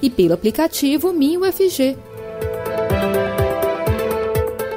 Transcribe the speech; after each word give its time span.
e 0.00 0.08
pelo 0.08 0.34
aplicativo 0.34 1.12
MinUFG. 1.12 1.96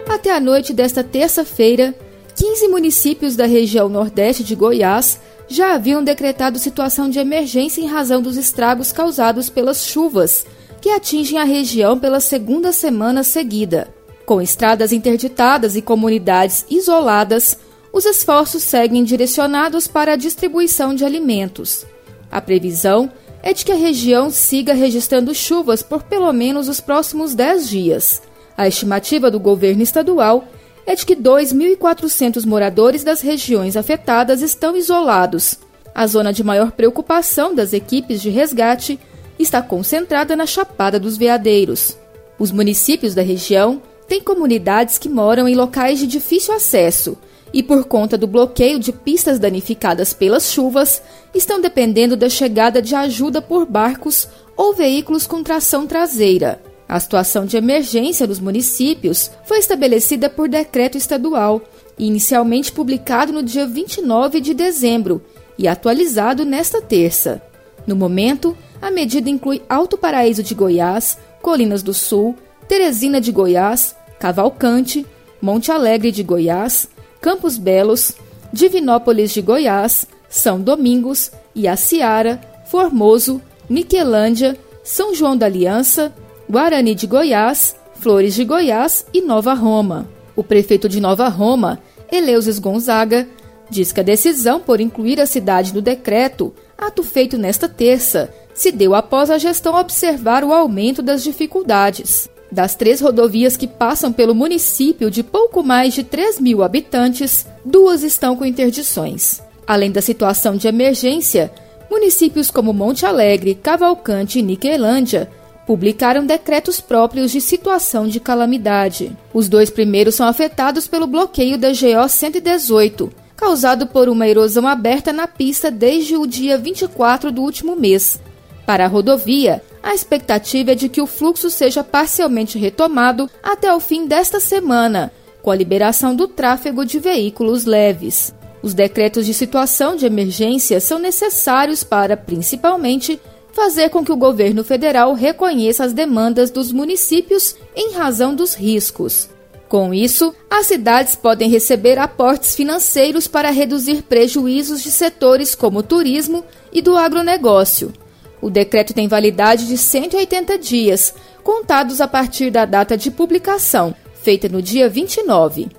Até 0.10 0.32
a 0.32 0.40
noite 0.40 0.74
desta 0.74 1.04
terça-feira, 1.04 1.96
15 2.36 2.68
municípios 2.68 3.36
da 3.36 3.46
região 3.46 3.90
nordeste 3.90 4.44
de 4.44 4.56
Goiás 4.56 5.20
já 5.48 5.74
haviam 5.74 6.04
decretado 6.04 6.58
situação 6.58 7.10
de 7.10 7.20
emergência 7.20 7.82
em 7.82 7.88
razão 7.88 8.22
dos 8.22 8.38
estragos 8.38 8.92
causados 8.92 9.50
pelas 9.50 9.86
chuvas, 9.86 10.46
que 10.80 10.90
atingem 10.90 11.38
a 11.38 11.44
região 11.44 12.00
pela 12.00 12.20
segunda 12.20 12.72
semana 12.72 13.24
seguida. 13.24 13.94
Com 14.26 14.42
estradas 14.42 14.92
interditadas 14.94 15.76
e 15.76 15.82
comunidades 15.82 16.66
isoladas, 16.70 17.58
os 17.92 18.06
esforços 18.06 18.64
seguem 18.64 19.04
direcionados 19.04 19.88
para 19.88 20.14
a 20.14 20.16
distribuição 20.16 20.96
de 20.96 21.04
alimentos. 21.04 21.86
A 22.32 22.40
previsão 22.40 23.12
é 23.44 23.54
de 23.54 23.66
que 23.66 23.72
a 23.72 23.76
região 23.76 24.30
siga 24.30 24.74
registrando 24.74 25.34
chuvas 25.34 25.82
por 25.82 26.04
pelo 26.04 26.32
menos 26.32 26.68
os 26.68 26.80
próximos 26.80 27.34
10 27.34 27.70
dias. 27.70 28.22
A 28.56 28.68
estimativa 28.68 29.32
do 29.32 29.40
governo 29.40 29.82
estadual 29.82 30.46
é 30.86 30.96
de 30.96 31.06
que 31.06 31.16
2.400 31.16 32.46
moradores 32.46 33.04
das 33.04 33.22
regiões 33.22 33.76
afetadas 33.76 34.42
estão 34.42 34.76
isolados. 34.76 35.58
A 35.94 36.08
zona 36.08 36.32
de 36.32 36.44
maior 36.44 36.72
preocupação 36.72 37.54
das 37.54 37.74
equipes 37.74 38.22
de 38.22 38.30
resgate 38.30 39.00
está 39.38 39.62
concentrada 39.62 40.36
na 40.36 40.46
Chapada 40.46 41.00
dos 41.00 41.18
Veadeiros. 41.18 41.98
Os 42.38 42.52
municípios 42.52 43.14
da 43.14 43.22
região 43.22 43.82
têm 44.08 44.22
comunidades 44.22 44.98
que 44.98 45.10
moram 45.10 45.48
em 45.48 45.56
locais 45.56 46.00
de 46.00 46.08
difícil 46.08 46.54
acesso 46.54 47.18
e, 47.54 47.62
por 47.62 47.86
conta 47.86 48.18
do 48.18 48.28
bloqueio 48.28 48.80
de 48.80 48.92
pistas 48.92 49.40
danificadas 49.40 50.14
pelas 50.14 50.52
chuvas, 50.52 51.02
estão 51.34 51.60
dependendo 51.60 52.16
da 52.16 52.30
chegada 52.30 52.82
de 52.82 52.96
ajuda 52.96 53.42
por 53.42 53.66
barcos 53.66 54.28
ou 54.56 54.74
veículos 54.74 55.28
com 55.28 55.44
tração 55.44 55.86
traseira. 55.86 56.62
A 56.88 57.00
situação 57.00 57.46
de 57.46 57.56
emergência 57.56 58.28
nos 58.28 58.40
municípios 58.40 59.32
foi 59.46 59.60
estabelecida 59.60 60.30
por 60.30 60.50
decreto 60.50 60.98
estadual, 60.98 61.62
inicialmente 61.98 62.72
publicado 62.72 63.32
no 63.32 63.44
dia 63.44 63.66
29 63.66 64.42
de 64.42 64.54
dezembro 64.54 65.22
e 65.58 65.68
atualizado 65.68 66.44
nesta 66.44 66.82
terça. 66.82 67.42
No 67.88 67.96
momento, 67.96 68.58
a 68.82 68.92
medida 68.92 69.30
inclui 69.30 69.62
Alto 69.70 69.98
Paraíso 69.98 70.44
de 70.44 70.54
Goiás, 70.54 71.18
Colinas 71.42 71.82
do 71.82 71.94
Sul, 71.94 72.36
Teresina 72.68 73.22
de 73.22 73.32
Goiás, 73.32 73.96
Cavalcante, 74.20 75.06
Monte 75.42 75.72
Alegre 75.72 76.12
de 76.12 76.24
Goiás, 76.24 76.90
Campos 77.22 77.56
Belos, 77.56 78.14
Divinópolis 78.52 79.32
de 79.32 79.44
Goiás, 79.44 80.08
São 80.28 80.60
Domingos, 80.60 81.32
Iaciara, 81.56 82.42
Formoso, 82.66 83.40
Niquelândia, 83.70 84.58
São 84.84 85.14
João 85.14 85.38
da 85.38 85.46
Aliança, 85.46 86.12
Guarani 86.50 86.96
de 86.96 87.06
Goiás, 87.06 87.76
Flores 87.94 88.34
de 88.34 88.44
Goiás 88.44 89.06
e 89.14 89.22
Nova 89.22 89.54
Roma. 89.54 90.10
O 90.36 90.44
prefeito 90.44 90.90
de 90.90 91.00
Nova 91.00 91.28
Roma, 91.28 91.80
Eleusis 92.12 92.58
Gonzaga, 92.58 93.28
diz 93.70 93.92
que 93.92 94.00
a 94.00 94.04
decisão 94.04 94.60
por 94.60 94.82
incluir 94.82 95.22
a 95.22 95.28
cidade 95.28 95.76
no 95.76 95.82
decreto, 95.82 96.52
ato 96.76 97.04
feito 97.04 97.38
nesta 97.38 97.70
terça, 97.70 98.34
se 98.52 98.72
deu 98.72 98.96
após 98.96 99.30
a 99.30 99.38
gestão 99.38 99.76
observar 99.76 100.44
o 100.44 100.52
aumento 100.52 101.04
das 101.04 101.24
dificuldades. 101.24 102.31
Das 102.52 102.76
três 102.76 103.00
rodovias 103.00 103.56
que 103.56 103.66
passam 103.66 104.12
pelo 104.12 104.36
município 104.36 105.10
de 105.10 105.24
pouco 105.24 105.64
mais 105.64 105.94
de 105.94 106.04
3 106.04 106.40
mil 106.40 106.62
habitantes, 106.62 107.46
duas 107.64 108.04
estão 108.04 108.36
com 108.36 108.46
interdições. 108.46 109.42
Além 109.66 109.90
da 109.90 110.02
situação 110.02 110.58
de 110.58 110.68
emergência, 110.68 111.52
municípios 111.90 112.52
como 112.52 112.74
Monte 112.74 113.06
Alegre, 113.06 113.56
Cavalcante 113.56 114.40
e 114.40 114.42
Niquelândia 114.42 115.30
publicaram 115.66 116.26
decretos 116.26 116.82
próprios 116.82 117.32
de 117.32 117.40
situação 117.40 118.06
de 118.06 118.20
calamidade. 118.20 119.16
Os 119.34 119.48
dois 119.48 119.70
primeiros 119.70 120.16
são 120.16 120.28
afetados 120.28 120.88
pelo 120.88 121.08
bloqueio 121.08 121.58
da 121.58 121.70
GO 121.70 122.10
118, 122.10 123.10
causado 123.38 123.88
por 123.88 124.10
uma 124.10 124.28
erosão 124.28 124.68
aberta 124.68 125.14
na 125.14 125.28
pista 125.28 125.72
desde 125.72 126.18
o 126.18 126.28
dia 126.28 126.58
24 126.58 127.32
do 127.32 127.42
último 127.42 127.78
mês. 127.78 128.20
Para 128.66 128.86
a 128.86 128.88
rodovia, 128.88 129.62
a 129.82 129.94
expectativa 129.94 130.72
é 130.72 130.76
de 130.76 130.88
que 130.90 131.02
o 131.02 131.08
fluxo 131.08 131.50
seja 131.50 131.84
parcialmente 131.84 132.58
retomado 132.58 133.30
até 133.42 133.74
o 133.74 133.80
fim 133.80 134.06
desta 134.06 134.40
semana, 134.40 135.12
com 135.42 135.52
a 135.52 135.56
liberação 135.56 136.16
do 136.16 136.28
tráfego 136.28 136.86
de 136.86 137.00
veículos 137.00 137.66
leves. 137.66 138.34
Os 138.62 138.74
decretos 138.74 139.26
de 139.26 139.34
situação 139.34 139.96
de 139.96 140.06
emergência 140.06 140.80
são 140.80 141.00
necessários 141.00 141.84
para, 141.84 142.16
principalmente, 142.16 143.20
fazer 143.52 143.90
com 143.90 144.06
que 144.06 144.12
o 144.12 144.18
governo 144.18 144.64
federal 144.64 145.14
reconheça 145.14 145.84
as 145.84 145.94
demandas 145.94 146.52
dos 146.52 146.72
municípios 146.72 147.56
em 147.76 147.94
razão 147.94 148.36
dos 148.36 148.54
riscos. 148.54 149.30
Com 149.68 149.94
isso, 149.94 150.36
as 150.50 150.68
cidades 150.68 151.16
podem 151.16 151.50
receber 151.50 151.98
aportes 151.98 152.56
financeiros 152.56 153.28
para 153.28 153.50
reduzir 153.50 154.04
prejuízos 154.04 154.84
de 154.84 154.92
setores 154.92 155.56
como 155.56 155.80
o 155.80 155.84
turismo 155.84 156.44
e 156.72 156.82
do 156.82 156.98
agronegócio. 156.98 157.92
O 158.42 158.50
decreto 158.50 158.94
tem 158.94 159.08
validade 159.08 159.68
de 159.68 159.78
180 159.78 160.58
dias, 160.58 161.14
contados 161.44 162.02
a 162.02 162.08
partir 162.08 162.50
da 162.50 162.66
data 162.66 162.98
de 162.98 163.12
publicação, 163.12 163.94
feita 164.24 164.50
no 164.50 164.62
dia 164.62 164.90
29. 164.90 165.70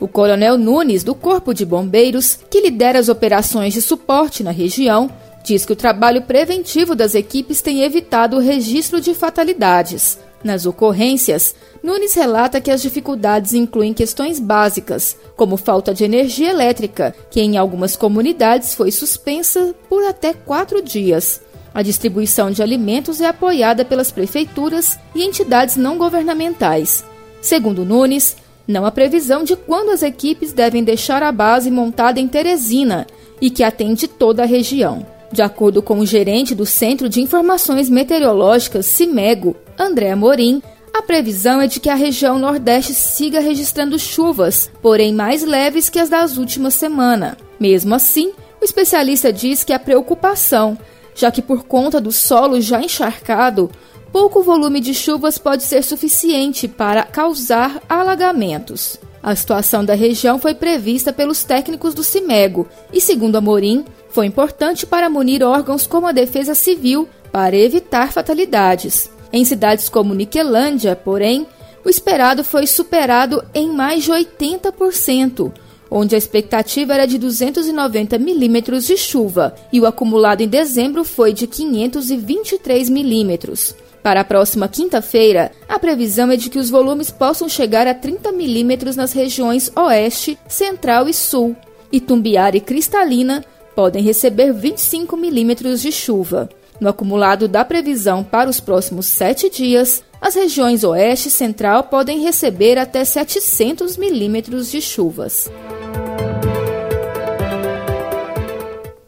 O 0.00 0.08
Coronel 0.08 0.58
Nunes, 0.58 1.04
do 1.04 1.14
Corpo 1.14 1.54
de 1.54 1.64
Bombeiros, 1.64 2.38
que 2.50 2.60
lidera 2.60 2.98
as 2.98 3.08
operações 3.08 3.72
de 3.74 3.82
suporte 3.82 4.42
na 4.42 4.50
região, 4.50 5.10
diz 5.44 5.64
que 5.64 5.72
o 5.72 5.76
trabalho 5.76 6.22
preventivo 6.22 6.94
das 6.94 7.14
equipes 7.14 7.60
tem 7.60 7.82
evitado 7.82 8.36
o 8.36 8.40
registro 8.40 9.00
de 9.00 9.14
fatalidades. 9.14 10.18
Nas 10.42 10.66
ocorrências, 10.66 11.54
Nunes 11.82 12.14
relata 12.14 12.60
que 12.60 12.70
as 12.70 12.80
dificuldades 12.80 13.54
incluem 13.54 13.92
questões 13.92 14.38
básicas, 14.38 15.16
como 15.36 15.56
falta 15.56 15.92
de 15.92 16.04
energia 16.04 16.50
elétrica, 16.50 17.14
que 17.30 17.40
em 17.40 17.56
algumas 17.56 17.96
comunidades 17.96 18.74
foi 18.74 18.92
suspensa 18.92 19.74
por 19.88 20.04
até 20.04 20.32
quatro 20.32 20.80
dias. 20.80 21.40
A 21.74 21.82
distribuição 21.82 22.50
de 22.50 22.62
alimentos 22.62 23.20
é 23.20 23.26
apoiada 23.26 23.84
pelas 23.84 24.10
prefeituras 24.10 24.98
e 25.14 25.22
entidades 25.22 25.76
não 25.76 25.98
governamentais. 25.98 27.04
Segundo 27.40 27.84
Nunes, 27.84 28.36
não 28.66 28.84
há 28.84 28.90
previsão 28.90 29.44
de 29.44 29.56
quando 29.56 29.90
as 29.90 30.02
equipes 30.02 30.52
devem 30.52 30.84
deixar 30.84 31.22
a 31.22 31.32
base 31.32 31.70
montada 31.70 32.20
em 32.20 32.28
Teresina 32.28 33.06
e 33.40 33.48
que 33.48 33.62
atende 33.62 34.06
toda 34.06 34.42
a 34.42 34.46
região. 34.46 35.06
De 35.32 35.42
acordo 35.42 35.82
com 35.82 35.98
o 35.98 36.06
gerente 36.06 36.54
do 36.54 36.66
Centro 36.66 37.08
de 37.08 37.20
Informações 37.20 37.88
Meteorológicas, 37.88 38.86
CIMEGO, 38.86 39.56
André 39.78 40.10
Amorim, 40.10 40.62
a 40.92 41.02
previsão 41.02 41.60
é 41.60 41.66
de 41.66 41.80
que 41.80 41.88
a 41.88 41.94
região 41.94 42.38
Nordeste 42.38 42.92
siga 42.92 43.40
registrando 43.40 43.98
chuvas, 43.98 44.70
porém 44.82 45.12
mais 45.12 45.44
leves 45.44 45.88
que 45.88 45.98
as 45.98 46.08
das 46.08 46.38
últimas 46.38 46.74
semanas. 46.74 47.36
Mesmo 47.60 47.94
assim, 47.94 48.32
o 48.60 48.64
especialista 48.64 49.32
diz 49.32 49.62
que 49.62 49.72
a 49.72 49.78
preocupação 49.78 50.76
já 51.18 51.32
que 51.32 51.42
por 51.42 51.64
conta 51.64 52.00
do 52.00 52.12
solo 52.12 52.60
já 52.60 52.80
encharcado, 52.80 53.68
pouco 54.12 54.40
volume 54.40 54.80
de 54.80 54.94
chuvas 54.94 55.36
pode 55.36 55.64
ser 55.64 55.82
suficiente 55.82 56.68
para 56.68 57.02
causar 57.02 57.82
alagamentos. 57.88 58.96
A 59.20 59.34
situação 59.34 59.84
da 59.84 59.94
região 59.94 60.38
foi 60.38 60.54
prevista 60.54 61.12
pelos 61.12 61.42
técnicos 61.42 61.92
do 61.92 62.04
CIMEGO 62.04 62.68
e, 62.92 63.00
segundo 63.00 63.34
Amorim, 63.34 63.84
foi 64.10 64.26
importante 64.26 64.86
para 64.86 65.10
munir 65.10 65.42
órgãos 65.42 65.88
como 65.88 66.06
a 66.06 66.12
Defesa 66.12 66.54
Civil 66.54 67.08
para 67.32 67.56
evitar 67.56 68.12
fatalidades. 68.12 69.10
Em 69.32 69.44
cidades 69.44 69.88
como 69.88 70.14
Niquelândia, 70.14 70.94
porém, 70.94 71.48
o 71.84 71.90
esperado 71.90 72.44
foi 72.44 72.64
superado 72.64 73.44
em 73.52 73.68
mais 73.72 74.04
de 74.04 74.12
80%, 74.12 75.52
onde 75.90 76.14
a 76.14 76.18
expectativa 76.18 76.94
era 76.94 77.06
de 77.06 77.18
290 77.18 78.18
milímetros 78.18 78.86
de 78.86 78.96
chuva 78.96 79.54
e 79.72 79.80
o 79.80 79.86
acumulado 79.86 80.42
em 80.42 80.48
dezembro 80.48 81.04
foi 81.04 81.32
de 81.32 81.46
523 81.46 82.88
milímetros. 82.90 83.74
Para 84.02 84.20
a 84.20 84.24
próxima 84.24 84.68
quinta-feira, 84.68 85.52
a 85.68 85.78
previsão 85.78 86.30
é 86.30 86.36
de 86.36 86.48
que 86.48 86.58
os 86.58 86.70
volumes 86.70 87.10
possam 87.10 87.48
chegar 87.48 87.86
a 87.86 87.94
30 87.94 88.32
milímetros 88.32 88.96
nas 88.96 89.12
regiões 89.12 89.70
Oeste, 89.76 90.38
Central 90.48 91.08
e 91.08 91.14
Sul. 91.14 91.56
Itumbiara 91.90 92.56
e 92.56 92.60
Cristalina 92.60 93.44
podem 93.74 94.02
receber 94.02 94.52
25 94.52 95.16
milímetros 95.16 95.80
de 95.80 95.92
chuva. 95.92 96.48
No 96.80 96.88
acumulado 96.88 97.48
da 97.48 97.64
previsão 97.64 98.22
para 98.22 98.48
os 98.48 98.60
próximos 98.60 99.06
sete 99.06 99.50
dias, 99.50 100.02
as 100.20 100.34
regiões 100.34 100.84
oeste 100.84 101.28
e 101.28 101.30
central 101.30 101.84
podem 101.84 102.20
receber 102.20 102.78
até 102.78 103.04
700 103.04 103.96
milímetros 103.96 104.70
de 104.70 104.80
chuvas. 104.80 105.50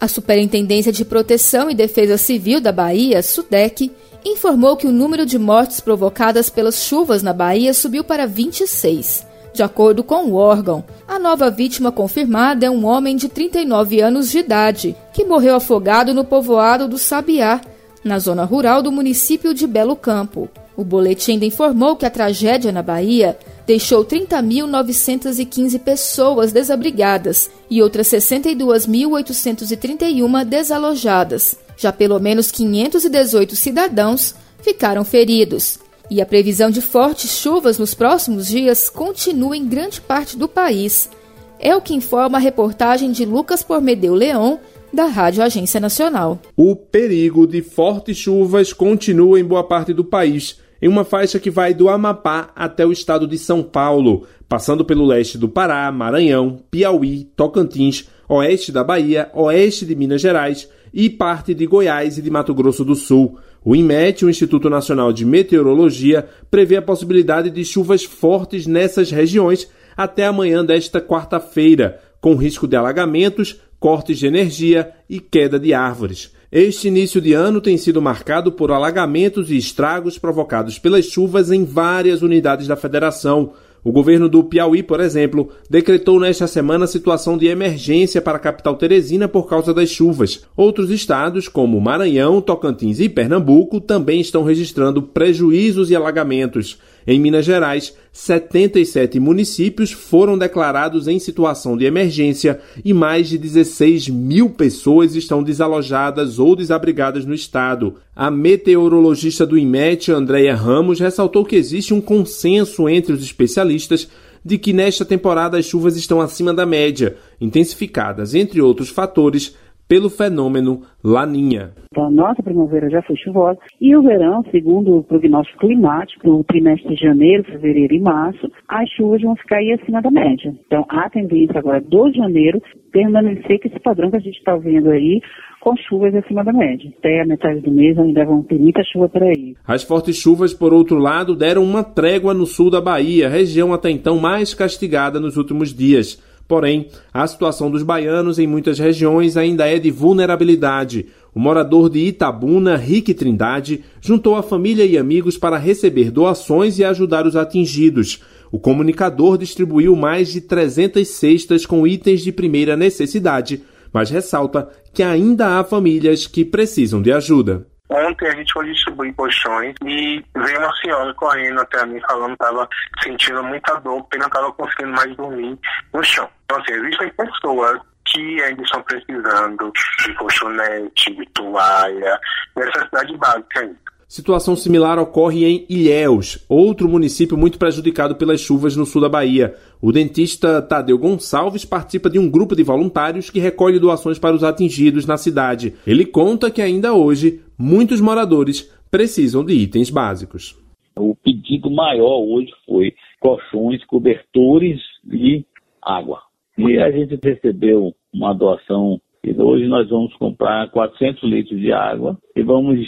A 0.01 0.09
Superintendência 0.09 0.91
de 0.91 1.05
Proteção 1.05 1.69
e 1.69 1.75
Defesa 1.75 2.17
Civil 2.17 2.59
da 2.59 2.73
Bahia, 2.73 3.23
SUDEC, 3.23 3.93
informou 4.25 4.75
que 4.75 4.87
o 4.87 4.93
número 4.93 5.27
de 5.27 5.39
mortes 5.39 5.79
provocadas 5.79 6.49
pelas 6.49 6.83
chuvas 6.83 7.23
na 7.23 7.35
Bahia 7.35 7.75
subiu 7.75 8.03
para 8.03 8.27
26. 8.27 9.27
De 9.53 9.63
acordo 9.63 10.03
com 10.03 10.25
o 10.25 10.35
órgão, 10.37 10.83
a 11.07 11.19
nova 11.19 11.51
vítima 11.51 11.93
confirmada 11.93 12.65
é 12.65 12.71
um 12.71 12.87
homem 12.87 13.15
de 13.15 13.29
39 13.29 14.01
anos 14.01 14.31
de 14.31 14.39
idade, 14.39 14.97
que 15.13 15.25
morreu 15.25 15.55
afogado 15.55 16.15
no 16.15 16.25
povoado 16.25 16.89
do 16.89 16.97
Sabiá, 16.97 17.61
na 18.03 18.19
zona 18.19 18.45
rural 18.45 18.83
do 18.83 18.91
município 18.91 19.53
de 19.53 19.67
Belo 19.67 19.97
Campo. 19.97 20.49
O 20.81 20.85
boletim 20.85 21.33
ainda 21.33 21.45
informou 21.45 21.95
que 21.95 22.07
a 22.07 22.11
tragédia 22.11 22.73
na 22.73 22.83
Bahia 22.83 23.39
deixou 23.67 24.03
30.915 24.03 25.79
pessoas 25.79 26.53
desabrigadas 26.53 27.51
e 27.69 27.83
outras 27.83 28.07
62.831 28.07 30.43
desalojadas. 30.43 31.59
Já 31.77 31.93
pelo 31.93 32.19
menos 32.19 32.51
518 32.51 33.55
cidadãos 33.57 34.35
ficaram 34.63 35.05
feridos. 35.05 35.79
E 36.11 36.23
a 36.23 36.25
previsão 36.25 36.71
de 36.71 36.81
fortes 36.81 37.33
chuvas 37.33 37.79
nos 37.79 37.93
próximos 37.93 38.47
dias 38.47 38.89
continua 38.89 39.55
em 39.55 39.69
grande 39.69 40.01
parte 40.01 40.35
do 40.35 40.49
país. 40.49 41.11
É 41.59 41.77
o 41.77 41.83
que 41.83 41.93
informa 41.93 42.39
a 42.39 42.41
reportagem 42.41 43.13
de 43.13 43.27
Lucas 43.27 43.63
Pormedeu 43.63 44.15
Leão, 44.15 44.59
da 44.91 45.05
Rádio 45.05 45.43
Agência 45.43 45.79
Nacional. 45.79 46.39
O 46.57 46.75
perigo 46.75 47.47
de 47.47 47.61
fortes 47.61 48.17
chuvas 48.17 48.73
continua 48.73 49.39
em 49.39 49.45
boa 49.45 49.63
parte 49.63 49.93
do 49.93 50.03
país, 50.03 50.59
em 50.81 50.89
uma 50.89 51.05
faixa 51.05 51.39
que 51.39 51.51
vai 51.51 51.75
do 51.75 51.89
Amapá 51.89 52.51
até 52.55 52.87
o 52.87 52.93
estado 52.93 53.27
de 53.27 53.39
São 53.39 53.63
Paulo, 53.63 54.27
passando 54.49 54.85
pelo 54.85 55.07
leste 55.07 55.37
do 55.37 55.49
Pará, 55.49 55.91
Maranhão, 55.93 56.61
Piauí, 56.71 57.25
Tocantins, 57.37 58.09
oeste 58.29 58.73
da 58.73 58.83
Bahia, 58.83 59.31
oeste 59.35 59.85
de 59.85 59.95
Minas 59.95 60.21
Gerais 60.21 60.69
e 60.93 61.11
parte 61.11 61.55
de 61.55 61.67
Goiás 61.67 62.19
e 62.19 62.23
de 62.23 62.31
Mato 62.31 62.55
Grosso 62.55 62.85
do 62.85 62.95
Sul. 62.95 63.39
O 63.65 63.77
INMET, 63.77 64.25
o 64.25 64.31
Instituto 64.31 64.71
Nacional 64.71 65.13
de 65.13 65.25
Meteorologia, 65.25 66.27
prevê 66.51 66.77
a 66.77 66.83
possibilidade 66.83 67.51
de 67.51 67.65
chuvas 67.65 68.05
fortes 68.05 68.67
nessas 68.67 69.11
regiões 69.11 69.69
até 69.97 70.25
amanhã 70.25 70.65
desta 70.65 71.01
quarta-feira, 71.01 72.01
com 72.21 72.35
risco 72.35 72.67
de 72.67 72.77
alagamentos, 72.77 73.61
cortes 73.79 74.19
de 74.19 74.27
energia 74.27 74.93
e 75.09 75.21
queda 75.21 75.59
de 75.59 75.75
árvores. 75.75 76.33
Este 76.53 76.89
início 76.89 77.21
de 77.21 77.33
ano 77.33 77.61
tem 77.61 77.77
sido 77.77 78.03
marcado 78.03 78.51
por 78.51 78.73
alagamentos 78.73 79.53
e 79.53 79.57
estragos 79.57 80.19
provocados 80.19 80.81
pelas 80.81 81.05
chuvas 81.05 81.53
em 81.53 81.65
várias 81.65 82.23
unidades 82.23 82.67
da 82.67 82.75
federação. 82.75 83.53
O 83.85 83.93
governo 83.93 84.29
do 84.29 84.43
Piauí, 84.43 84.83
por 84.83 84.99
exemplo, 84.99 85.51
decretou 85.71 86.19
nesta 86.19 86.49
semana 86.49 86.89
situação 86.89 87.39
de 87.39 87.47
emergência 87.47 88.21
para 88.21 88.37
a 88.37 88.41
capital 88.41 88.75
Teresina 88.75 89.29
por 89.29 89.49
causa 89.49 89.73
das 89.73 89.91
chuvas. 89.91 90.45
Outros 90.57 90.91
estados, 90.91 91.47
como 91.47 91.81
Maranhão, 91.81 92.41
Tocantins 92.41 92.99
e 92.99 93.09
Pernambuco, 93.09 93.81
também 93.81 94.21
estão 94.21 94.43
registrando 94.43 95.01
prejuízos 95.01 95.89
e 95.89 95.95
alagamentos. 95.95 96.81
Em 97.07 97.19
Minas 97.19 97.45
Gerais, 97.45 97.95
77 98.13 99.19
municípios 99.21 99.93
foram 99.93 100.37
declarados 100.37 101.09
em 101.09 101.19
situação 101.19 101.77
de 101.77 101.85
emergência 101.85 102.61
e 102.85 102.93
mais 102.93 103.29
de 103.29 103.39
16 103.39 104.09
mil 104.09 104.51
pessoas 104.51 105.15
estão 105.15 105.43
desalojadas 105.43 106.39
ou 106.39 106.55
desabrigadas 106.55 107.25
no 107.25 107.35
estado. 107.35 107.97
A 108.15 108.31
meteorologista 108.31 109.47
do 109.47 109.57
IMET, 109.57 110.11
Andréia 110.11 110.55
Ramos, 110.55 111.01
ressaltou 111.01 111.45
que 111.45 111.57
existe 111.57 111.95
um 111.95 112.01
consenso 112.01 112.89
entre 112.89 113.13
os 113.13 113.23
especialistas 113.23 114.09
de 114.45 114.59
que 114.59 114.73
nesta 114.73 115.05
temporada 115.05 115.59
as 115.59 115.67
chuvas 115.67 115.97
estão 115.97 116.21
acima 116.21 116.53
da 116.53 116.65
média, 116.65 117.17
intensificadas, 117.41 118.35
entre 118.35 118.61
outros 118.61 118.89
fatores, 118.89 119.55
pelo 119.91 120.09
fenômeno 120.09 120.83
Laninha. 121.03 121.73
Então, 121.91 122.07
a 122.07 122.11
nossa 122.11 122.41
primavera 122.41 122.89
já 122.89 123.03
foi 123.03 123.17
chuvosa 123.17 123.59
e 123.81 123.97
o 123.97 124.03
verão, 124.03 124.45
segundo 124.53 124.99
o 124.99 125.03
prognóstico 125.03 125.67
climático, 125.67 126.29
no 126.29 126.45
trimestre 126.45 126.95
de 126.95 127.03
janeiro, 127.03 127.43
fevereiro 127.43 127.93
e 127.93 127.99
março, 127.99 128.49
as 128.69 128.89
chuvas 128.91 129.21
vão 129.21 129.35
ficar 129.35 129.57
aí 129.57 129.73
acima 129.73 130.01
da 130.01 130.09
média. 130.09 130.55
Então, 130.65 130.87
a 130.89 131.11
tendência 131.11 131.59
agora 131.59 131.81
do 131.81 132.13
janeiro 132.13 132.63
permanecer 132.93 133.61
com 133.61 133.67
esse 133.67 133.81
padrão 133.81 134.13
que 134.13 134.19
a 134.19 134.21
gente 134.21 134.39
está 134.39 134.57
vendo 134.57 134.91
aí, 134.91 135.21
com 135.61 135.75
chuvas 135.77 136.15
acima 136.15 136.45
da 136.45 136.53
média. 136.53 136.89
Até 136.97 137.23
a 137.23 137.27
metade 137.27 137.61
do 137.61 137.73
mês 137.73 137.99
ainda 137.99 138.25
vão 138.25 138.45
ter 138.45 138.61
muita 138.61 138.85
chuva 138.85 139.09
por 139.09 139.25
aí. 139.25 139.57
As 139.67 139.83
fortes 139.83 140.17
chuvas, 140.17 140.55
por 140.55 140.73
outro 140.73 140.99
lado, 140.99 141.35
deram 141.35 141.65
uma 141.65 141.83
trégua 141.83 142.33
no 142.33 142.47
sul 142.47 142.71
da 142.71 142.81
Bahia, 142.81 143.29
região 143.29 143.75
até 143.75 143.91
então 143.91 144.21
mais 144.21 144.55
castigada 144.55 145.19
nos 145.19 145.37
últimos 145.37 145.75
dias. 145.75 146.30
Porém, 146.51 146.89
a 147.15 147.25
situação 147.29 147.71
dos 147.71 147.85
baianos 147.85 148.37
em 148.41 148.45
muitas 148.45 148.77
regiões 148.77 149.37
ainda 149.37 149.69
é 149.69 149.79
de 149.79 149.89
vulnerabilidade. 149.89 151.07
O 151.33 151.39
morador 151.39 151.89
de 151.89 152.01
Itabuna, 152.01 152.75
Rick 152.75 153.15
Trindade, 153.15 153.85
juntou 154.01 154.35
a 154.35 154.43
família 154.43 154.85
e 154.85 154.99
amigos 154.99 155.39
para 155.39 155.57
receber 155.57 156.11
doações 156.11 156.77
e 156.77 156.83
ajudar 156.83 157.25
os 157.25 157.37
atingidos. 157.37 158.21
O 158.51 158.59
comunicador 158.59 159.39
distribuiu 159.39 159.95
mais 159.95 160.33
de 160.33 160.41
300 160.41 161.07
cestas 161.07 161.65
com 161.65 161.87
itens 161.87 162.21
de 162.21 162.33
primeira 162.33 162.77
necessidade, 162.77 163.63
mas 163.93 164.11
ressalta 164.11 164.69
que 164.93 165.05
ainda 165.05 165.57
há 165.57 165.63
famílias 165.63 166.27
que 166.27 166.45
precisam 166.45 167.01
de 167.01 167.13
ajuda. 167.13 167.70
Ontem 167.93 168.29
a 168.29 168.31
gente 168.37 168.53
foi 168.53 168.67
distribuir 168.67 169.13
colchões 169.15 169.75
e 169.85 170.25
veio 170.37 170.59
uma 170.61 170.73
senhora 170.77 171.13
correndo 171.15 171.61
até 171.61 171.85
mim 171.87 172.01
falando 172.09 172.37
que 172.37 172.45
estava 172.45 172.69
sentindo 173.03 173.43
muita 173.43 173.75
dor, 173.81 174.01
porque 174.03 174.19
não 174.19 174.29
estava 174.29 174.53
conseguindo 174.53 174.93
mais 174.93 175.17
dormir 175.17 175.59
no 175.93 176.05
chão. 176.05 176.31
Então, 176.45 176.59
assim, 176.59 176.73
existem 176.73 177.11
pessoas 177.11 177.81
que 178.07 178.43
ainda 178.43 178.63
estão 178.63 178.83
precisando 178.83 179.73
de 180.05 180.15
colchonete, 180.15 181.15
de 181.17 181.27
toalha, 181.31 182.21
necessidade 182.57 183.17
básica 183.17 183.61
ainda. 183.61 183.91
Situação 184.11 184.57
similar 184.57 184.99
ocorre 184.99 185.45
em 185.47 185.65
Ilhéus, 185.71 186.45
outro 186.49 186.89
município 186.89 187.39
muito 187.39 187.57
prejudicado 187.57 188.17
pelas 188.17 188.41
chuvas 188.41 188.75
no 188.75 188.85
sul 188.85 189.01
da 189.01 189.09
Bahia. 189.09 189.55
O 189.81 189.93
dentista 189.93 190.61
Tadeu 190.61 190.99
Gonçalves 190.99 191.65
participa 191.65 192.11
de 192.11 192.19
um 192.19 192.29
grupo 192.29 192.57
de 192.57 192.65
voluntários 192.65 193.31
que 193.31 193.39
recolhe 193.39 193.79
doações 193.79 194.19
para 194.19 194.35
os 194.35 194.43
atingidos 194.43 195.07
na 195.07 195.17
cidade. 195.17 195.75
Ele 195.87 196.05
conta 196.05 196.51
que 196.51 196.61
ainda 196.61 196.93
hoje 196.93 197.41
muitos 197.57 198.01
moradores 198.01 198.69
precisam 198.91 199.45
de 199.45 199.53
itens 199.53 199.91
básicos. 199.91 200.59
O 200.99 201.15
pedido 201.15 201.71
maior 201.71 202.19
hoje 202.19 202.51
foi 202.67 202.93
colchões, 203.21 203.85
cobertores 203.85 204.81
e 205.09 205.45
água. 205.81 206.21
E 206.59 206.79
a 206.79 206.91
gente 206.91 207.17
recebeu 207.23 207.95
uma 208.13 208.35
doação 208.35 209.01
e 209.23 209.39
hoje 209.39 209.67
nós 209.69 209.89
vamos 209.91 210.15
comprar 210.15 210.71
400 210.71 211.23
litros 211.25 211.61
de 211.61 211.71
água 211.73 212.17
e 212.35 212.43
vamos 212.43 212.79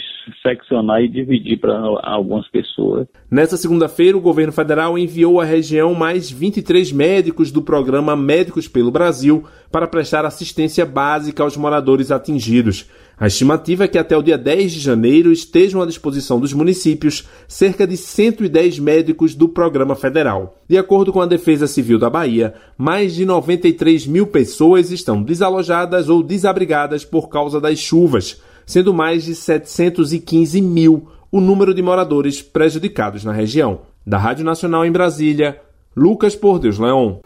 seccionar 0.41 1.01
e 1.03 1.07
dividir 1.07 1.59
para 1.59 1.77
algumas 2.01 2.47
pessoas. 2.49 3.07
Nessa 3.29 3.55
segunda-feira, 3.55 4.17
o 4.17 4.21
governo 4.21 4.51
federal 4.51 4.97
enviou 4.97 5.39
à 5.39 5.45
região 5.45 5.93
mais 5.93 6.31
23 6.31 6.91
médicos 6.91 7.51
do 7.51 7.61
programa 7.61 8.15
Médicos 8.15 8.67
pelo 8.67 8.89
Brasil 8.89 9.43
para 9.71 9.87
prestar 9.87 10.25
assistência 10.25 10.85
básica 10.85 11.43
aos 11.43 11.55
moradores 11.55 12.11
atingidos. 12.11 12.89
A 13.23 13.27
estimativa 13.27 13.85
é 13.85 13.87
que 13.87 13.97
até 13.97 14.17
o 14.17 14.21
dia 14.21 14.37
10 14.37 14.73
de 14.73 14.79
janeiro 14.81 15.31
estejam 15.31 15.81
à 15.81 15.85
disposição 15.85 16.41
dos 16.41 16.51
municípios 16.51 17.25
cerca 17.47 17.87
de 17.87 17.95
110 17.95 18.79
médicos 18.79 19.33
do 19.33 19.47
programa 19.47 19.95
federal. 19.95 20.61
De 20.67 20.77
acordo 20.77 21.13
com 21.13 21.21
a 21.21 21.25
Defesa 21.25 21.65
Civil 21.65 21.97
da 21.97 22.09
Bahia, 22.09 22.53
mais 22.77 23.15
de 23.15 23.25
93 23.25 24.07
mil 24.07 24.27
pessoas 24.27 24.91
estão 24.91 25.23
desalojadas 25.23 26.09
ou 26.09 26.21
desabrigadas 26.21 27.05
por 27.05 27.29
causa 27.29 27.61
das 27.61 27.79
chuvas, 27.79 28.41
sendo 28.65 28.93
mais 28.93 29.23
de 29.23 29.35
715 29.35 30.61
mil 30.61 31.07
o 31.31 31.39
número 31.39 31.73
de 31.73 31.81
moradores 31.81 32.41
prejudicados 32.41 33.23
na 33.23 33.31
região. 33.31 33.83
Da 34.05 34.17
Rádio 34.17 34.43
Nacional 34.43 34.85
em 34.85 34.91
Brasília, 34.91 35.61
Lucas 35.95 36.35
Por 36.35 36.59
Deus 36.59 36.77
Leon. 36.77 37.19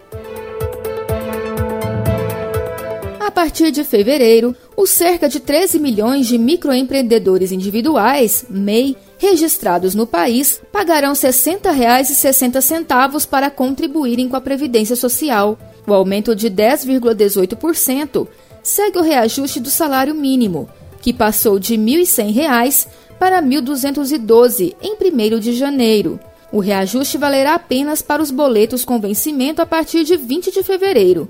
Partir 3.37 3.69
de 3.69 3.83
fevereiro, 3.83 4.55
os 4.75 4.89
cerca 4.89 5.29
de 5.29 5.39
13 5.39 5.77
milhões 5.77 6.25
de 6.25 6.39
microempreendedores 6.39 7.51
individuais, 7.51 8.43
MEI, 8.49 8.97
registrados 9.19 9.93
no 9.93 10.07
país, 10.07 10.59
pagarão 10.71 11.09
R$ 11.09 11.19
60,60 11.19 13.27
para 13.27 13.51
contribuírem 13.51 14.27
com 14.27 14.35
a 14.35 14.41
Previdência 14.41 14.95
Social. 14.95 15.55
O 15.85 15.93
aumento 15.93 16.35
de 16.35 16.49
10,18% 16.49 18.27
segue 18.63 18.97
o 18.97 19.03
reajuste 19.03 19.59
do 19.59 19.69
salário 19.69 20.15
mínimo, 20.15 20.67
que 20.99 21.13
passou 21.13 21.59
de 21.59 21.75
R$ 21.75 21.83
1.100 21.83 22.87
para 23.19 23.39
R$ 23.39 23.45
1.212 23.45 24.75
em 24.81 24.95
1 24.95 25.39
de 25.39 25.53
janeiro. 25.53 26.19
O 26.51 26.57
reajuste 26.57 27.19
valerá 27.19 27.53
apenas 27.53 28.01
para 28.01 28.23
os 28.23 28.31
boletos 28.31 28.83
com 28.83 28.99
vencimento 28.99 29.61
a 29.61 29.65
partir 29.67 30.03
de 30.03 30.17
20 30.17 30.51
de 30.51 30.63
fevereiro. 30.63 31.27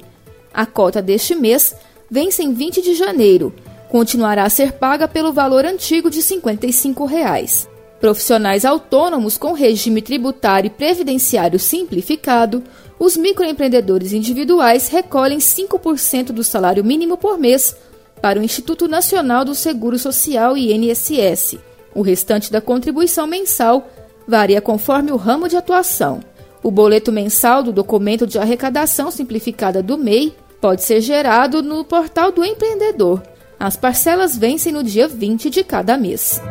A 0.54 0.66
cota 0.66 1.02
deste 1.02 1.36
mês 1.36 1.76
vence 2.10 2.44
em 2.44 2.54
20 2.54 2.82
de 2.82 2.94
janeiro, 2.94 3.54
continuará 3.90 4.44
a 4.44 4.50
ser 4.50 4.74
paga 4.74 5.08
pelo 5.08 5.34
valor 5.34 5.66
antigo 5.66 6.10
de 6.10 6.22
55 6.22 7.06
reais. 7.06 7.68
Profissionais 8.00 8.64
autônomos 8.64 9.38
com 9.38 9.54
regime 9.54 10.02
tributário 10.02 10.68
e 10.68 10.72
previdenciário 10.72 11.58
simplificado, 11.58 12.64
os 13.00 13.18
microempreendedores 13.18 14.14
individuais 14.14 14.88
recolhem 14.88 15.40
5% 15.40 16.28
do 16.28 16.44
salário 16.44 16.84
mínimo 16.84 17.18
por 17.18 17.38
mês 17.38 17.76
para 18.22 18.40
o 18.40 18.44
Instituto 18.44 18.88
Nacional 18.88 19.46
do 19.46 19.56
Seguro 19.56 19.98
Social 19.98 20.58
INSS. 20.58 21.58
O 21.94 22.02
restante 22.02 22.52
da 22.52 22.62
contribuição 22.62 23.26
mensal 23.26 23.88
varia 24.28 24.62
conforme 24.62 25.12
o 25.12 25.16
ramo 25.16 25.48
de 25.48 25.56
atuação. 25.56 26.20
O 26.62 26.70
boleto 26.70 27.12
mensal 27.12 27.64
do 27.64 27.72
documento 27.72 28.28
de 28.28 28.38
arrecadação 28.38 29.10
simplificada 29.10 29.82
do 29.82 29.98
MEI 29.98 30.36
pode 30.62 30.84
ser 30.84 31.02
gerado 31.02 31.62
no 31.62 31.84
portal 31.84 32.32
do 32.32 32.44
empreendedor. 32.44 33.22
As 33.60 33.76
parcelas 33.76 34.38
vencem 34.38 34.72
no 34.72 34.84
dia 34.84 35.08
20 35.08 35.50
de 35.50 35.64
cada 35.64 35.98
mês. 35.98 36.42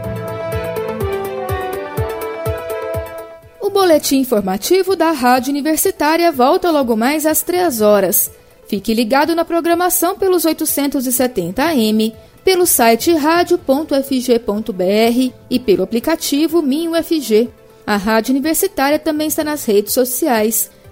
O 3.61 3.71
boletim 3.71 4.19
informativo 4.19 4.97
da 4.97 5.13
Rádio 5.13 5.51
Universitária 5.51 6.33
volta 6.33 6.71
logo 6.71 6.97
mais 6.97 7.27
às 7.27 7.43
3 7.43 7.81
horas. 7.81 8.31
Fique 8.69 8.93
ligado 8.93 9.35
na 9.35 9.45
programação 9.45 10.17
pelos 10.19 10.45
870 10.45 11.63
AM, 11.63 12.13
pelo 12.45 12.67
site 12.67 13.13
radio.fg.br 13.13 14.05
e 15.51 15.59
pelo 15.59 15.83
aplicativo 15.85 16.63
MinUFG. 16.63 17.49
A 17.87 17.97
Rádio 17.97 18.33
Universitária 18.33 18.99
também 18.99 19.29
está 19.29 19.45
nas 19.45 19.65
redes 19.65 19.95
sociais. 19.95 20.71